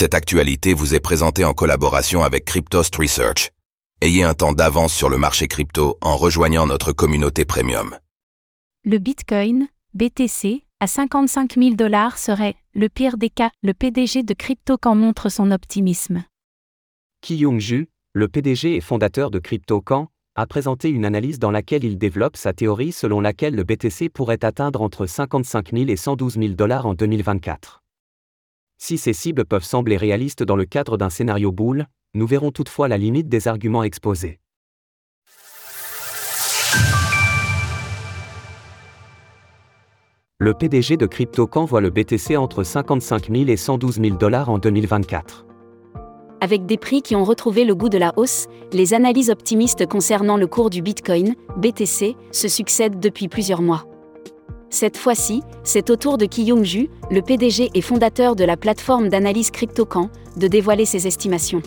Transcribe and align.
Cette 0.00 0.14
actualité 0.14 0.74
vous 0.74 0.94
est 0.94 1.00
présentée 1.00 1.44
en 1.44 1.54
collaboration 1.54 2.22
avec 2.22 2.44
Cryptost 2.44 2.94
Research. 2.94 3.50
Ayez 4.00 4.22
un 4.22 4.32
temps 4.32 4.52
d'avance 4.52 4.94
sur 4.94 5.08
le 5.08 5.18
marché 5.18 5.48
crypto 5.48 5.98
en 6.00 6.16
rejoignant 6.16 6.68
notre 6.68 6.92
communauté 6.92 7.44
premium. 7.44 7.98
Le 8.84 8.98
Bitcoin, 8.98 9.66
BTC, 9.94 10.62
à 10.78 10.86
55 10.86 11.54
000 11.58 11.74
dollars 11.74 12.16
serait, 12.16 12.54
le 12.74 12.88
pire 12.88 13.16
des 13.16 13.28
cas, 13.28 13.50
le 13.64 13.74
PDG 13.74 14.22
de 14.22 14.34
CryptoCan 14.34 14.94
montre 14.94 15.30
son 15.30 15.50
optimisme. 15.50 16.22
Ki 17.20 17.34
Young-ju, 17.34 17.88
le 18.12 18.28
PDG 18.28 18.76
et 18.76 18.80
fondateur 18.80 19.32
de 19.32 19.40
CryptoCan, 19.40 20.06
a 20.36 20.46
présenté 20.46 20.90
une 20.90 21.06
analyse 21.06 21.40
dans 21.40 21.50
laquelle 21.50 21.82
il 21.82 21.98
développe 21.98 22.36
sa 22.36 22.52
théorie 22.52 22.92
selon 22.92 23.20
laquelle 23.20 23.56
le 23.56 23.64
BTC 23.64 24.10
pourrait 24.10 24.44
atteindre 24.44 24.80
entre 24.80 25.06
55 25.06 25.72
000 25.72 25.90
et 25.90 25.96
112 25.96 26.34
000 26.34 26.48
dollars 26.52 26.86
en 26.86 26.94
2024. 26.94 27.82
Si 28.78 28.96
ces 28.96 29.12
cibles 29.12 29.44
peuvent 29.44 29.64
sembler 29.64 29.96
réalistes 29.96 30.44
dans 30.44 30.54
le 30.54 30.64
cadre 30.64 30.96
d'un 30.96 31.10
scénario 31.10 31.50
boule, 31.50 31.86
nous 32.14 32.26
verrons 32.26 32.52
toutefois 32.52 32.86
la 32.86 32.96
limite 32.96 33.28
des 33.28 33.48
arguments 33.48 33.82
exposés. 33.82 34.38
Le 40.40 40.54
PDG 40.54 40.96
de 40.96 41.06
CryptoCan 41.06 41.64
voit 41.64 41.80
le 41.80 41.90
BTC 41.90 42.36
entre 42.36 42.62
55 42.62 43.28
000 43.28 43.48
et 43.48 43.56
112 43.56 44.00
000 44.00 44.16
dollars 44.16 44.48
en 44.48 44.58
2024. 44.58 45.44
Avec 46.40 46.64
des 46.64 46.76
prix 46.76 47.02
qui 47.02 47.16
ont 47.16 47.24
retrouvé 47.24 47.64
le 47.64 47.74
goût 47.74 47.88
de 47.88 47.98
la 47.98 48.12
hausse, 48.16 48.46
les 48.72 48.94
analyses 48.94 49.30
optimistes 49.30 49.86
concernant 49.86 50.36
le 50.36 50.46
cours 50.46 50.70
du 50.70 50.80
Bitcoin, 50.82 51.34
BTC, 51.56 52.14
se 52.30 52.46
succèdent 52.46 53.00
depuis 53.00 53.26
plusieurs 53.26 53.62
mois. 53.62 53.87
Cette 54.70 54.98
fois-ci, 54.98 55.42
c'est 55.64 55.88
au 55.88 55.96
tour 55.96 56.18
de 56.18 56.26
Ki 56.26 56.44
Young-ju, 56.44 56.90
le 57.10 57.22
PDG 57.22 57.70
et 57.72 57.80
fondateur 57.80 58.36
de 58.36 58.44
la 58.44 58.58
plateforme 58.58 59.08
d'analyse 59.08 59.50
CryptoCan, 59.50 60.10
de 60.36 60.46
dévoiler 60.46 60.84
ses 60.84 61.06
estimations. 61.06 61.62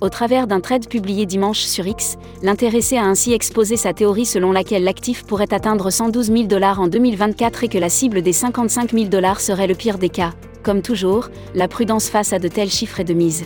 Au 0.00 0.08
travers 0.08 0.46
d'un 0.46 0.60
trade 0.60 0.88
publié 0.88 1.26
dimanche 1.26 1.60
sur 1.60 1.86
X, 1.86 2.16
l'intéressé 2.42 2.96
a 2.96 3.04
ainsi 3.04 3.34
exposé 3.34 3.76
sa 3.76 3.92
théorie 3.92 4.24
selon 4.24 4.50
laquelle 4.52 4.84
l'actif 4.84 5.24
pourrait 5.24 5.52
atteindre 5.52 5.90
112 5.90 6.32
000 6.32 6.44
dollars 6.44 6.80
en 6.80 6.88
2024 6.88 7.64
et 7.64 7.68
que 7.68 7.78
la 7.78 7.90
cible 7.90 8.22
des 8.22 8.32
55 8.32 8.92
000 8.92 9.04
dollars 9.06 9.40
serait 9.40 9.66
le 9.66 9.74
pire 9.74 9.98
des 9.98 10.08
cas. 10.08 10.32
Comme 10.62 10.80
toujours, 10.80 11.28
la 11.54 11.68
prudence 11.68 12.08
face 12.08 12.32
à 12.32 12.38
de 12.38 12.48
tels 12.48 12.70
chiffres 12.70 13.00
est 13.00 13.04
de 13.04 13.14
mise. 13.14 13.44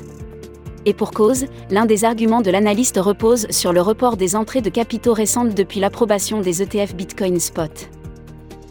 Et 0.87 0.95
pour 0.95 1.11
cause, 1.11 1.47
l'un 1.71 1.87
des 1.87 2.05
arguments 2.05 2.41
de 2.41 2.51
l'analyste 2.51 2.99
repose 2.99 3.49
sur 3.51 3.73
le 3.73 3.83
report 3.83 4.17
des 4.17 4.37
entrées 4.37 4.63
de 4.63 4.71
capitaux 4.71 5.13
récentes 5.13 5.55
depuis 5.55 5.81
l'approbation 5.81 6.41
des 6.41 6.63
ETF 6.63 6.95
Bitcoin 6.95 7.39
Spot. 7.39 7.91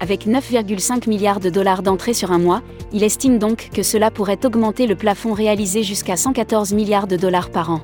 Avec 0.02 0.26
9,5 0.26 1.10
milliards 1.10 1.42
de 1.42 1.50
dollars 1.50 1.84
d'entrées 1.84 2.14
sur 2.14 2.32
un 2.32 2.40
mois, 2.40 2.62
il 2.94 3.04
estime 3.04 3.38
donc 3.38 3.70
que 3.74 3.84
cela 3.84 4.12
pourrait 4.12 4.46
augmenter 4.46 4.88
le 4.88 4.96
plafond 4.96 5.34
réalisé 5.34 5.84
jusqu'à 5.84 6.16
114 6.16 6.74
milliards 6.74 7.08
de 7.08 7.18
dollars 7.18 7.50
par 7.50 7.70
an. 7.70 7.82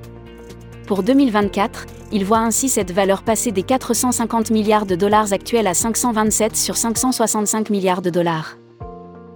Pour 0.88 1.04
2024, 1.04 1.88
il 2.14 2.24
voit 2.24 2.40
ainsi 2.40 2.70
cette 2.70 2.92
valeur 2.92 3.24
passer 3.24 3.52
des 3.52 3.64
450 3.64 4.52
milliards 4.52 4.86
de 4.86 4.96
dollars 4.96 5.34
actuels 5.34 5.68
à 5.68 5.74
527 5.74 6.56
sur 6.56 6.78
565 6.78 7.70
milliards 7.70 8.02
de 8.02 8.10
dollars. 8.10 8.58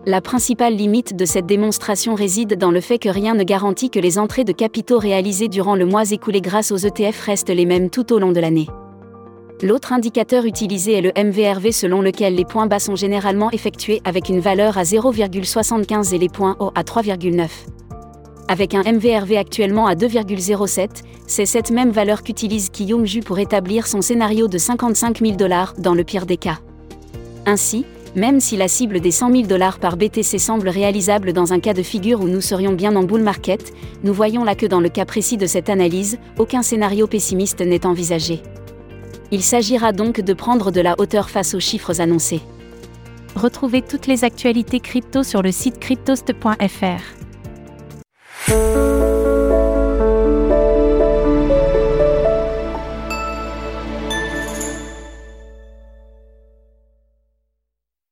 La 0.06 0.22
principale 0.22 0.76
limite 0.76 1.16
de 1.16 1.26
cette 1.26 1.46
démonstration 1.46 2.16
réside 2.16 2.58
dans 2.58 2.72
le 2.72 2.80
fait 2.80 3.00
que 3.00 3.10
rien 3.10 3.36
ne 3.36 3.44
garantit 3.44 3.90
que 3.90 4.00
les 4.00 4.18
entrées 4.18 4.46
de 4.46 4.54
capitaux 4.54 5.00
réalisées 5.00 5.50
durant 5.50 5.76
le 5.76 5.86
mois 5.86 6.10
écoulé 6.10 6.40
grâce 6.40 6.72
aux 6.72 6.78
ETF 6.78 7.20
restent 7.26 7.50
les 7.50 7.66
mêmes 7.66 7.90
tout 7.90 8.14
au 8.14 8.20
long 8.20 8.32
de 8.32 8.40
l'année. 8.40 8.68
L'autre 9.62 9.92
indicateur 9.92 10.46
utilisé 10.46 10.94
est 10.94 11.02
le 11.02 11.12
MVRV 11.18 11.74
selon 11.74 12.02
lequel 12.02 12.34
les 12.34 12.46
points 12.46 12.68
bas 12.68 12.80
sont 12.80 12.96
généralement 12.96 13.52
effectués 13.52 14.02
avec 14.06 14.30
une 14.30 14.40
valeur 14.40 14.78
à 14.78 14.84
0,75 14.84 16.16
et 16.16 16.18
les 16.18 16.30
points 16.30 16.56
hauts 16.60 16.72
à 16.76 16.84
3,9. 16.84 17.50
Avec 18.48 18.74
un 18.74 18.84
MVRV 18.84 19.36
actuellement 19.38 19.86
à 19.86 19.96
2,07, 19.96 21.04
c'est 21.28 21.46
cette 21.46 21.72
même 21.72 21.92
valeur 21.92 22.24
qu'utilise 22.24 22.70
Ki 22.70 22.86
Young-ju 22.86 23.20
pour 23.20 23.38
établir 23.38 23.86
son 23.86 24.02
scénario 24.02 24.48
de 24.48 24.58
55 24.58 25.20
000 25.20 25.34
dollars 25.34 25.74
dans 25.78 25.94
le 25.94 26.06
pire 26.06 26.26
des 26.26 26.38
cas. 26.38 26.60
Ainsi, 27.46 27.86
même 28.16 28.40
si 28.40 28.56
la 28.56 28.70
cible 28.70 29.02
des 29.02 29.12
100 29.12 29.32
000 29.32 29.44
dollars 29.44 29.80
par 29.80 29.98
BTC 29.98 30.40
semble 30.40 30.70
réalisable 30.70 31.34
dans 31.34 31.52
un 31.52 31.60
cas 31.60 31.74
de 31.74 31.84
figure 31.84 32.22
où 32.22 32.30
nous 32.30 32.42
serions 32.42 32.72
bien 32.74 32.96
en 32.96 33.04
bull 33.04 33.24
market, 33.24 33.74
nous 34.06 34.14
voyons 34.14 34.46
là 34.46 34.56
que 34.56 34.66
dans 34.66 34.80
le 34.80 34.90
cas 34.90 35.06
précis 35.06 35.36
de 35.36 35.46
cette 35.46 35.70
analyse, 35.70 36.18
aucun 36.38 36.62
scénario 36.64 37.08
pessimiste 37.08 37.60
n'est 37.60 37.86
envisagé. 37.86 38.42
Il 39.32 39.44
s'agira 39.44 39.92
donc 39.92 40.22
de 40.22 40.34
prendre 40.34 40.72
de 40.72 40.82
la 40.82 40.96
hauteur 41.00 41.30
face 41.30 41.54
aux 41.54 41.60
chiffres 41.60 42.02
annoncés. 42.02 42.42
Retrouvez 43.36 43.82
toutes 43.82 44.08
les 44.08 44.24
actualités 44.24 44.80
crypto 44.80 45.24
sur 45.24 45.42
le 45.42 45.52
site 45.52 45.80
cryptost.fr. 45.80 47.30